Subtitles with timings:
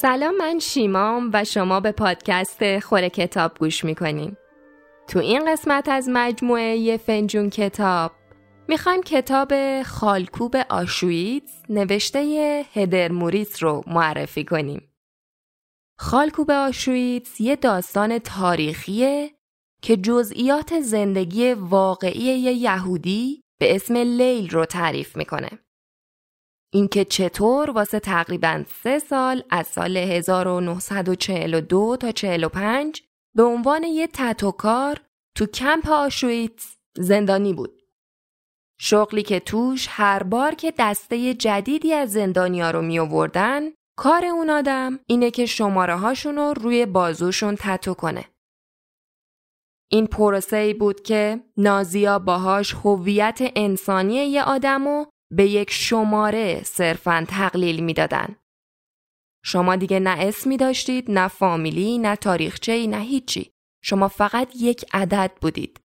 [0.00, 4.36] سلام من شیمام و شما به پادکست خور کتاب گوش می‌کنیم
[5.08, 8.12] تو این قسمت از مجموعه یه فنجون کتاب
[8.68, 14.92] می‌خوایم کتاب خالکوب آشویتز نوشته هدر موریس رو معرفی کنیم.
[15.98, 19.30] خالکوب آشویتز یه داستان تاریخیه
[19.82, 25.50] که جزئیات زندگی واقعی یه یهودی به اسم لیل رو تعریف می‌کنه.
[26.72, 33.02] اینکه چطور واسه تقریبا سه سال از سال 1942 تا 45
[33.36, 35.00] به عنوان یه تتوکار
[35.36, 37.82] تو کمپ آشویتز زندانی بود.
[38.80, 43.60] شغلی که توش هر بار که دسته جدیدی از زندانیا رو می آوردن
[43.98, 48.24] کار اون آدم اینه که شماره هاشون رو روی بازوشون تتو کنه.
[49.90, 54.86] این پروسه بود که نازیا باهاش هویت انسانی یه آدم
[55.32, 58.36] به یک شماره صرفا تقلیل می‌دادن.
[59.44, 63.52] شما دیگه نه اسمی داشتید نه فامیلی نه تاریخچه‌ای نه هیچی.
[63.82, 65.80] شما فقط یک عدد بودید.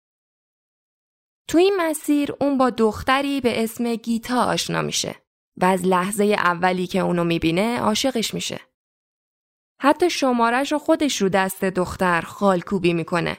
[1.48, 5.16] تو این مسیر اون با دختری به اسم گیتا آشنا میشه
[5.58, 8.60] و از لحظه اولی که اونو می‌بینه عاشقش میشه.
[9.82, 13.38] حتی شمارش رو خودش رو دست دختر خالکوبی می‌کنه.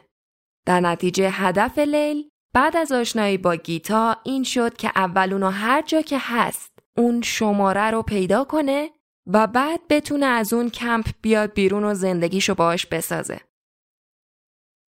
[0.66, 5.82] در نتیجه هدف لیل بعد از آشنایی با گیتا این شد که اول اونو هر
[5.82, 8.90] جا که هست اون شماره رو پیدا کنه
[9.26, 13.40] و بعد بتونه از اون کمپ بیاد بیرون و زندگیشو باش بسازه.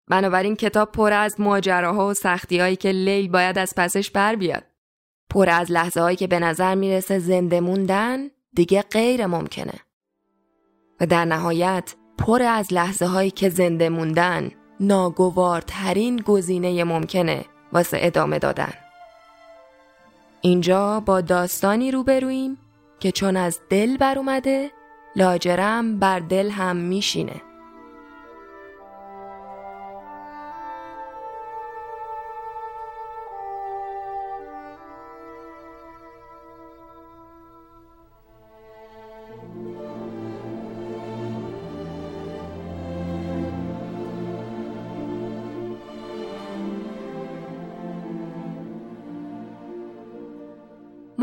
[0.09, 4.65] بنابراین کتاب پر از ماجراها و سختیهایی که لیل باید از پسش بر بیاد.
[5.31, 8.19] پر از لحظه هایی که به نظر می‌رسه زنده موندن
[8.55, 9.81] دیگه غیر ممکنه.
[11.01, 18.38] و در نهایت پر از لحظه هایی که زنده موندن ناگوارترین گزینه ممکنه واسه ادامه
[18.38, 18.72] دادن.
[20.41, 22.59] اینجا با داستانی روبرویم
[23.00, 24.70] که چون از دل بر اومده
[25.16, 27.42] لاجرم بر دل هم میشینه.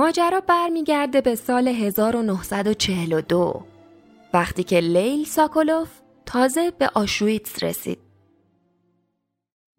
[0.04, 3.66] ماجرا برمیگرده به سال 1942
[4.34, 5.90] وقتی که لیل ساکولوف
[6.26, 8.00] تازه به آشویتس رسید.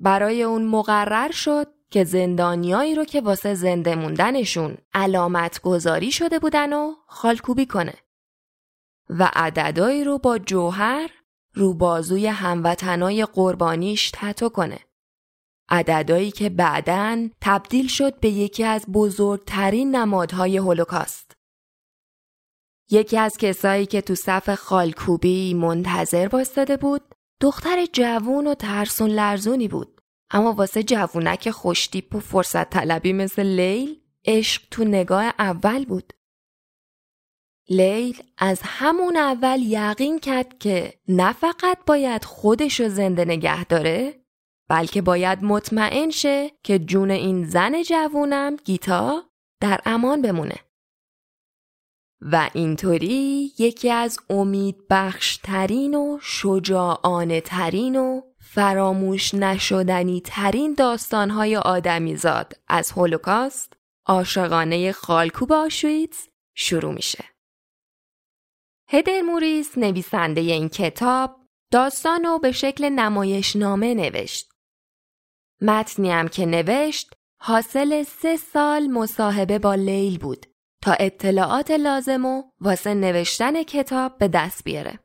[0.00, 6.72] برای اون مقرر شد که زندانیایی رو که واسه زنده موندنشون علامت گذاری شده بودن
[6.72, 7.94] و خالکوبی کنه
[9.10, 11.10] و عددایی رو با جوهر
[11.54, 14.78] رو بازوی هموطنای قربانیش تتو کنه.
[15.68, 21.34] عددهایی که بعداً تبدیل شد به یکی از بزرگترین نمادهای هولوکاست.
[22.90, 27.02] یکی از کسایی که تو صف خالکوبی منتظر بایستاده بود
[27.40, 34.00] دختر جوون و ترسون لرزونی بود اما واسه جوونک خوشتیپ و فرصت طلبی مثل لیل
[34.24, 36.12] عشق تو نگاه اول بود
[37.68, 44.23] لیل از همون اول یقین کرد که نه فقط باید خودشو زنده نگه داره
[44.74, 49.22] بلکه باید مطمئن شه که جون این زن جوونم گیتا
[49.60, 50.56] در امان بمونه.
[52.20, 62.52] و اینطوری یکی از امید بخشترین و شجاعانه ترین و فراموش نشدنی ترین داستانهای آدمیزاد
[62.68, 63.72] از هولوکاست
[64.06, 67.24] عاشقانه خالکوب آشویتز شروع میشه.
[68.88, 71.36] هدر موریس نویسنده این کتاب
[71.72, 74.53] داستان رو به شکل نمایشنامه نوشت
[75.64, 80.46] متنی هم که نوشت حاصل سه سال مصاحبه با لیل بود
[80.82, 84.98] تا اطلاعات لازم و واسه نوشتن کتاب به دست بیاره.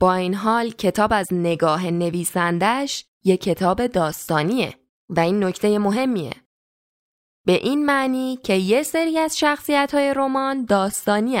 [0.00, 4.74] با این حال کتاب از نگاه نویسندش یه کتاب داستانیه
[5.08, 6.32] و این نکته مهمیه.
[7.46, 11.38] به این معنی که یه سری از شخصیت های رمان داستانی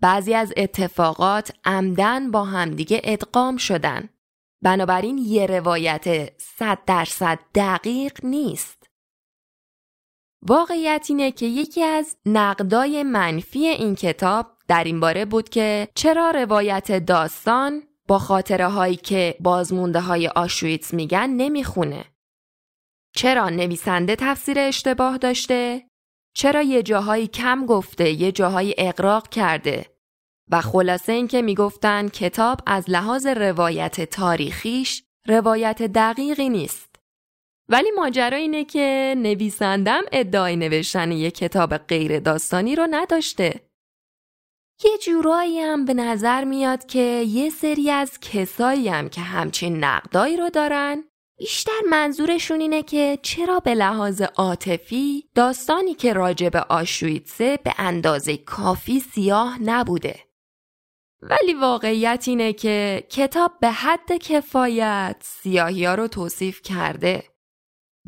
[0.00, 4.08] بعضی از اتفاقات عمدن با همدیگه ادغام شدن
[4.62, 8.86] بنابراین یه روایت صد درصد دقیق نیست.
[10.42, 16.30] واقعیت اینه که یکی از نقدای منفی این کتاب در این باره بود که چرا
[16.30, 22.04] روایت داستان با خاطره هایی که بازمونده های آشویتس میگن نمی‌خونه؟
[23.16, 25.90] چرا نویسنده تفسیر اشتباه داشته؟
[26.34, 29.95] چرا یه جاهایی کم گفته یه جاهایی اقراق کرده؟
[30.50, 36.96] و خلاصه اینکه می‌گفتن کتاب از لحاظ روایت تاریخیش روایت دقیقی نیست.
[37.68, 43.60] ولی ماجرا اینه که نویسندم ادعای نوشتن یک کتاب غیر داستانی رو نداشته.
[44.84, 50.36] یه جورایی هم به نظر میاد که یه سری از کسایی هم که همچین نقدایی
[50.36, 51.04] رو دارن
[51.38, 58.36] بیشتر منظورشون اینه که چرا به لحاظ عاطفی داستانی که راجع به آشویتسه به اندازه
[58.36, 60.20] کافی سیاه نبوده.
[61.22, 67.24] ولی واقعیت اینه که کتاب به حد کفایت سیاهی ها رو توصیف کرده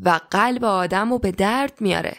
[0.05, 2.17] و قلب آدم رو به درد میاره.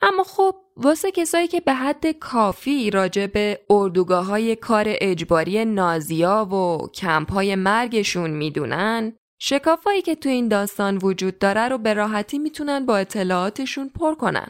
[0.00, 6.44] اما خب واسه کسایی که به حد کافی راجع به اردوگاه های کار اجباری نازیا
[6.44, 12.38] و کمپ های مرگشون می‌دونن شکافایی که تو این داستان وجود داره رو به راحتی
[12.38, 14.48] می‌تونن با اطلاعاتشون پر کنن.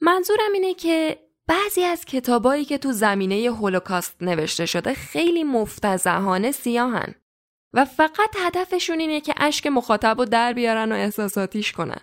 [0.00, 1.18] منظورم اینه که
[1.50, 7.14] بعضی از کتابایی که تو زمینه هولوکاست نوشته شده خیلی مفتزهانه سیاهن
[7.72, 12.00] و فقط هدفشون اینه که اشک مخاطب رو در بیارن و احساساتیش کنن.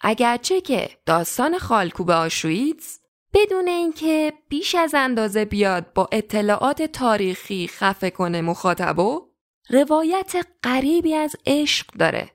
[0.00, 2.98] اگرچه که داستان خالکوب آشویتز
[3.34, 9.28] بدون اینکه بیش از اندازه بیاد با اطلاعات تاریخی خفه کنه مخاطبو
[9.70, 12.30] روایت غریبی از عشق داره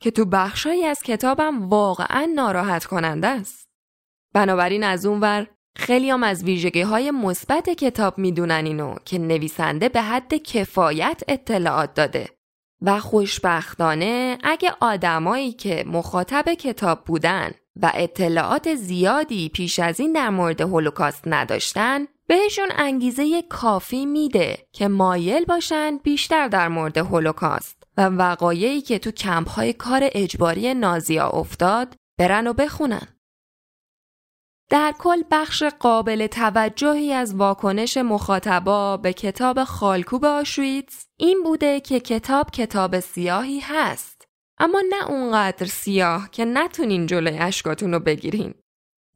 [0.00, 3.68] که تو بخشایی از کتابم واقعا ناراحت کننده است.
[4.34, 5.46] بنابراین از اونور
[5.78, 11.94] خیلی هم از ویژگی های مثبت کتاب می‌دونن اینو که نویسنده به حد کفایت اطلاعات
[11.94, 12.28] داده
[12.82, 17.50] و خوشبختانه اگه آدمایی که مخاطب کتاب بودن
[17.82, 24.88] و اطلاعات زیادی پیش از این در مورد هولوکاست نداشتن بهشون انگیزه کافی میده که
[24.88, 31.28] مایل باشن بیشتر در مورد هولوکاست و وقایعی که تو کمپ های کار اجباری نازیا
[31.28, 33.17] افتاد برن و بخونن.
[34.70, 42.00] در کل بخش قابل توجهی از واکنش مخاطبا به کتاب خالکوب آشویتز این بوده که
[42.00, 44.28] کتاب کتاب سیاهی هست
[44.58, 48.54] اما نه اونقدر سیاه که نتونین جلوی اشکاتون رو بگیرین.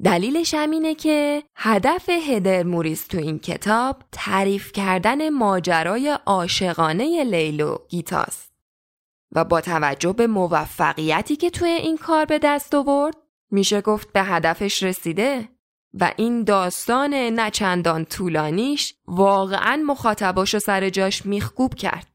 [0.04, 8.52] دلیلش همینه که هدف هدر موریس تو این کتاب تعریف کردن ماجرای عاشقانه لیلو گیتاست
[9.32, 13.21] و با توجه به موفقیتی که توی این کار به دست آورد
[13.52, 15.48] میشه گفت به هدفش رسیده
[15.94, 22.08] و این داستان نچندان طولانیش واقعا مخاطباشو سر جاش میخکوب کرد.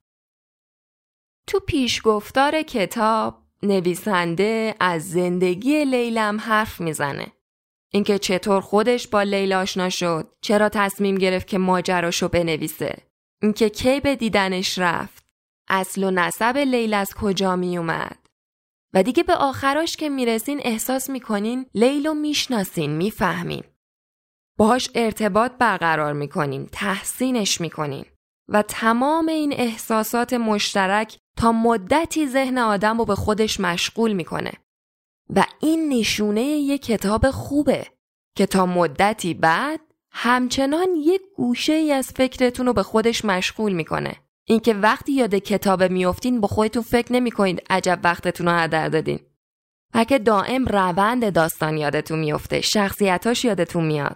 [1.47, 7.27] تو پیشگفتار کتاب نویسنده از زندگی لیلم حرف می‌زنه.
[7.91, 12.97] اینکه چطور خودش با لیلا آشنا شد، چرا تصمیم گرفت که ماجراشو بنویسه،
[13.41, 15.25] اینکه کی به دیدنش رفت،
[15.69, 18.26] اصل و نسب لیلا از کجا می اومد،
[18.93, 23.63] و دیگه به آخراش که می‌رسین احساس می‌کنین لیلو می‌شناسین می‌فهمین.
[24.57, 28.05] باهاش ارتباط برقرار می‌کنین تحسینش می‌کنین
[28.49, 34.51] و تمام این احساسات مشترک تا مدتی ذهن آدم رو به خودش مشغول می‌کنه
[35.35, 37.87] و این نشونه یک کتاب خوبه
[38.35, 39.79] که تا مدتی بعد
[40.11, 44.15] همچنان یک گوشه ای از فکرتون رو به خودش مشغول می‌کنه
[44.49, 49.19] اینکه وقتی یاد کتاب میافتین با خودتون فکر نمی‌کنید عجب وقتتون رو هدر دادین.
[50.07, 54.15] که دائم روند داستان یادتون میفته شخصیتاش یادتون میاد.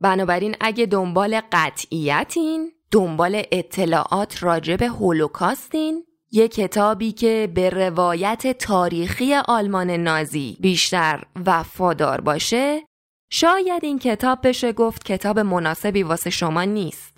[0.00, 9.34] بنابراین اگه دنبال قطعیتین دنبال اطلاعات راجع به هولوکاستین یه کتابی که به روایت تاریخی
[9.34, 12.82] آلمان نازی بیشتر وفادار باشه
[13.30, 17.13] شاید این کتاب بشه گفت کتاب مناسبی واسه شما نیست.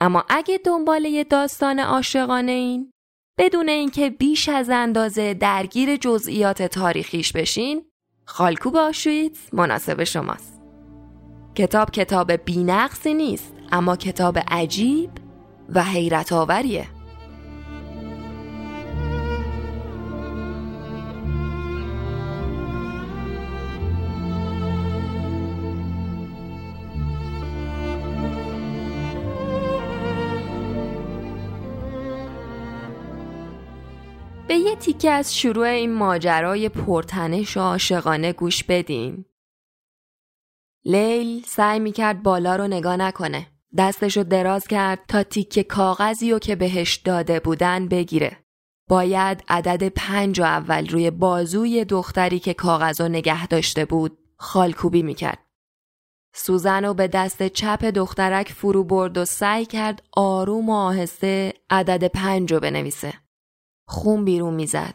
[0.00, 2.90] اما اگه دنبال یه داستان عاشقانه این
[3.38, 7.84] بدون اینکه بیش از اندازه درگیر جزئیات تاریخیش بشین
[8.24, 10.60] خالکوب آشویتز مناسب شماست.
[11.54, 15.10] کتاب کتاب بینقصی نیست اما کتاب عجیب
[15.74, 16.95] و حیرت آوریه
[34.76, 39.24] یه تیکه از شروع این ماجرای پرتنش و عاشقانه گوش بدین.
[40.84, 43.46] لیل سعی می‌کرد بالا رو نگاه نکنه.
[43.78, 48.36] دستشو دراز کرد تا تیکه کاغذی رو که بهش داده بودن بگیره.
[48.88, 55.02] باید عدد پنج و اول روی بازوی دختری که کاغذ رو نگه داشته بود خالکوبی
[55.02, 55.38] می‌کرد.
[56.34, 62.04] سوزن رو به دست چپ دخترک فرو برد و سعی کرد آروم و آهسته عدد
[62.04, 63.25] پنج رو بنویسه.
[63.88, 64.94] خون بیرون می‌زد.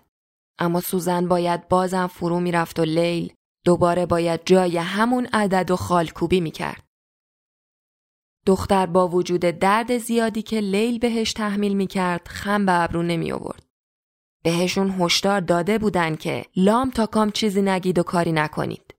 [0.60, 3.34] اما سوزن باید بازم فرو می‌رفت و لیل
[3.66, 6.84] دوباره باید جای همون عدد و خالکوبی می‌کرد.
[8.46, 13.66] دختر با وجود درد زیادی که لیل بهش تحمیل می‌کرد خم به ابرو نمی آورد.
[14.44, 18.96] بهشون هشدار داده بودن که لام تا کام چیزی نگید و کاری نکنید.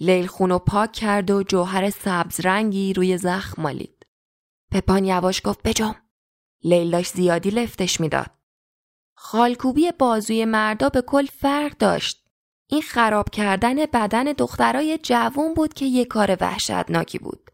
[0.00, 4.06] لیل خونو پاک کرد و جوهر سبز رنگی روی زخم مالید.
[4.72, 5.96] پپان یواش گفت بجام.
[6.64, 8.39] لیل داشت زیادی لفتش می‌داد.
[9.22, 12.26] خالکوبی بازوی مردا به کل فرق داشت.
[12.70, 17.50] این خراب کردن بدن دخترای جوون بود که یه کار وحشتناکی بود.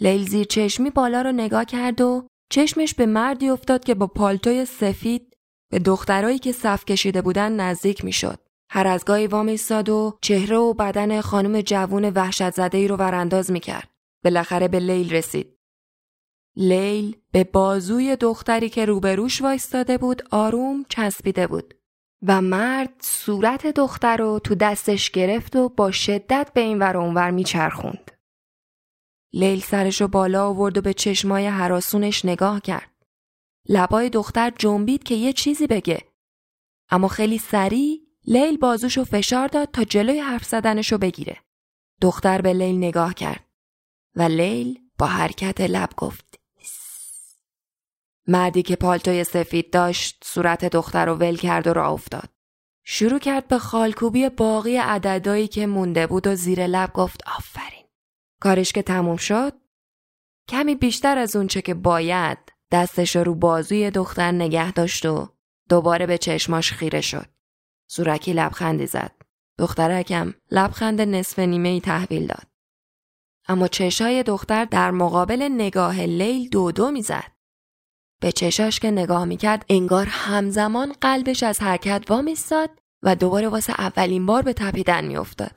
[0.00, 4.64] لیل زیر چشمی بالا رو نگاه کرد و چشمش به مردی افتاد که با پالتوی
[4.64, 5.36] سفید
[5.70, 8.38] به دخترایی که صف کشیده بودن نزدیک می‌شد.
[8.70, 12.96] هر از گاهی وام ایستاد و چهره و بدن خانم جوون وحشت زده ای رو
[12.96, 13.90] ورانداز می‌کرد.
[14.24, 15.58] بالاخره به لیل رسید.
[16.56, 21.74] لیل به بازوی دختری که روبروش وایستاده بود آروم چسبیده بود
[22.26, 27.30] و مرد صورت دختر رو تو دستش گرفت و با شدت به این ور اونور
[27.30, 28.10] میچرخوند.
[29.32, 33.06] لیل سرش رو بالا آورد و به چشمای حراسونش نگاه کرد.
[33.68, 36.02] لبای دختر جنبید که یه چیزی بگه.
[36.90, 41.36] اما خیلی سریع لیل بازوشو فشار داد تا جلوی حرف زدنشو بگیره.
[42.00, 43.44] دختر به لیل نگاه کرد
[44.16, 46.23] و لیل با حرکت لب گفت
[48.26, 52.28] مردی که پالتوی سفید داشت صورت دختر رو ول کرد و را افتاد.
[52.84, 57.84] شروع کرد به خالکوبی باقی عددایی که مونده بود و زیر لب گفت آفرین.
[58.40, 59.52] کارش که تموم شد
[60.48, 62.38] کمی بیشتر از اونچه که باید
[62.70, 65.28] دستش رو بازوی دختر نگه داشت و
[65.68, 67.26] دوباره به چشماش خیره شد.
[67.86, 69.12] سورکی لبخندی زد.
[69.58, 72.46] دخترکم لبخند نصف نیمه ای تحویل داد.
[73.48, 77.32] اما چشای دختر در مقابل نگاه لیل دو دو می‌زد.
[78.24, 82.70] به چشاش که نگاه می‌کرد انگار همزمان قلبش از حرکت وامیستاد
[83.02, 85.50] و دوباره واسه اولین بار به تپیدن میافتاد.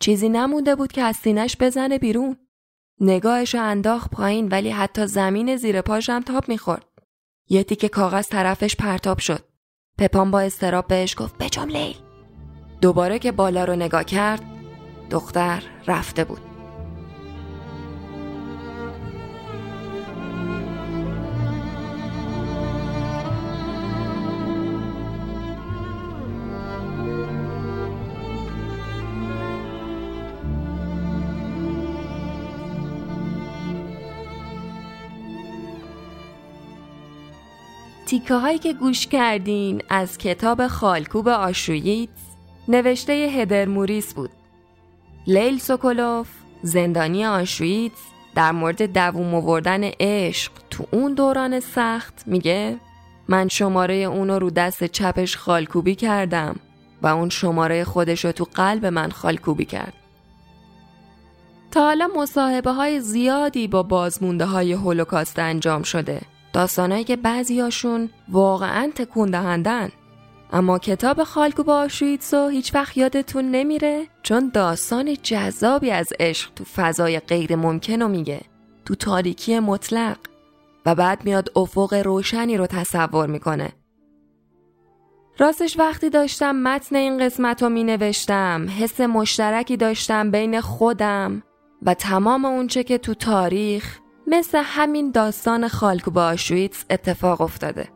[0.00, 2.36] چیزی نمونده بود که از سینش بزنه بیرون.
[3.00, 6.86] نگاهش رو انداخت پایین ولی حتی زمین زیر پاش هم تاب می‌خورد.
[7.48, 9.44] یه تیکه کاغذ طرفش پرتاب شد.
[9.98, 11.96] پپان با استراب بهش گفت بجام لیل.
[12.80, 14.42] دوباره که بالا رو نگاه کرد
[15.10, 16.55] دختر رفته بود.
[38.06, 42.08] تیکه هایی که گوش کردین از کتاب خالکوب آشوییت
[42.68, 44.30] نوشته هدر موریس بود.
[45.26, 46.28] لیل سوکولوف
[46.62, 47.92] زندانی آشوییت
[48.34, 52.76] در مورد دووم آوردن عشق تو اون دوران سخت میگه
[53.28, 56.56] من شماره اونو رو دست چپش خالکوبی کردم
[57.02, 59.92] و اون شماره خودش رو تو قلب من خالکوبی کرد.
[61.70, 66.20] تا حالا مصاحبه های زیادی با بازمونده های هولوکاست انجام شده
[66.52, 69.88] داستانهایی که بعضیاشون واقعا تکون دهندن.
[70.52, 76.64] اما کتاب خالکو با آشویتسو هیچ وقت یادتون نمیره؟ چون داستان جذابی از عشق تو
[76.64, 78.40] فضای غیر ممکن رو میگه.
[78.84, 80.16] تو تاریکی مطلق.
[80.86, 83.72] و بعد میاد افق روشنی رو تصور می‌کنه.
[85.38, 91.42] راستش وقتی داشتم متن این قسمت رو می نوشتم حس مشترکی داشتم بین خودم
[91.82, 97.88] و تمام اونچه که تو تاریخ مثل همین داستان خالکو با آشویتس اتفاق افتاده.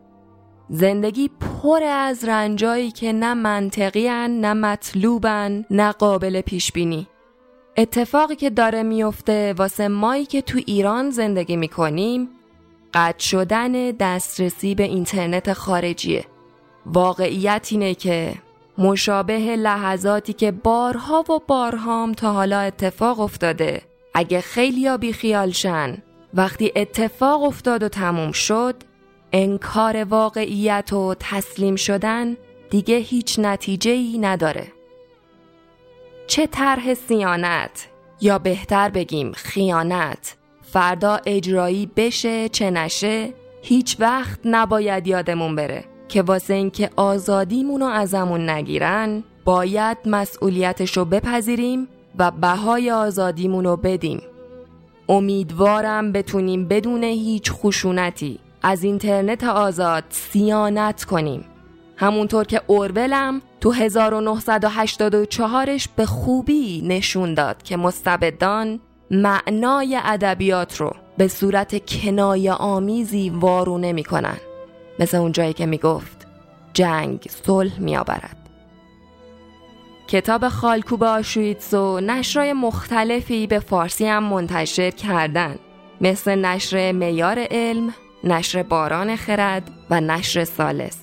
[0.68, 7.06] زندگی پر از رنجایی که نه منطقی نه مطلوبن نه قابل پیش بینی.
[7.76, 12.28] اتفاقی که داره میفته واسه مایی که تو ایران زندگی می‌کنیم
[12.94, 16.24] قطع شدن دسترسی به اینترنت خارجیه.
[16.86, 18.34] واقعیت اینه که
[18.78, 23.82] مشابه لحظاتی که بارها و بارهام تا حالا اتفاق افتاده
[24.14, 25.98] اگه خیلی یا بیخیالشن
[26.34, 28.74] وقتی اتفاق افتاد و تموم شد
[29.32, 32.36] انکار واقعیت و تسلیم شدن
[32.70, 34.66] دیگه هیچ نتیجه ای نداره.
[36.26, 37.88] چه طرح سیانت
[38.20, 46.22] یا بهتر بگیم خیانت فردا اجرایی بشه چه نشه هیچ وقت نباید یادمون بره که
[46.22, 54.22] واسه اینکه آزادیمونو ازمون نگیرن باید مسئولیتشو بپذیریم و بهای آزادیمونو بدیم.
[55.10, 61.44] امیدوارم بتونیم بدون هیچ خشونتی از اینترنت آزاد سیانت کنیم.
[61.96, 71.28] همونطور که اورولم تو 1984ش به خوبی نشون داد که مستبدان معنای ادبیات رو به
[71.28, 74.36] صورت کنایه آمیزی وارونه می‌کنن.
[74.98, 76.26] مثل اون جایی که می‌گفت
[76.74, 78.39] جنگ صلح میآورد.
[80.10, 85.56] کتاب خالکوب آشویتسو نشرای مختلفی به فارسی هم منتشر کردن.
[86.00, 90.98] مثل نشر میار علم، نشر باران خرد و نشر سالس.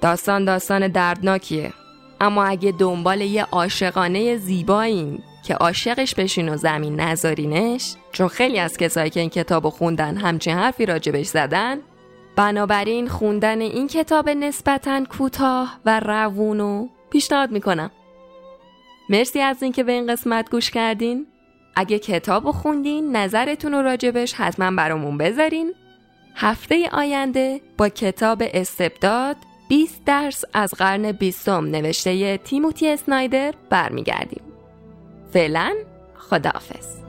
[0.00, 1.72] داستان داستان دردناکیه.
[2.20, 8.76] اما اگه دنبال یه عاشقانه زیبایین که عاشقش بشین و زمین نذارینش چون خیلی از
[8.76, 11.78] کسایی که این کتاب خوندن همچین حرفی راجبش زدن
[12.36, 17.90] بنابراین خوندن این کتاب نسبتا کوتاه و روون و پیشنهاد می‌کنم.
[19.08, 21.26] مرسی از اینکه به این قسمت گوش کردین.
[21.76, 25.74] اگه کتاب خوندین نظرتون رو راجبش حتما برامون بذارین.
[26.34, 29.36] هفته آینده با کتاب استبداد
[29.68, 34.42] 20 درس از قرن بیستم نوشته تیموتی اسنایدر برمیگردیم.
[35.32, 35.74] فعلا
[36.16, 37.05] خداحافظ.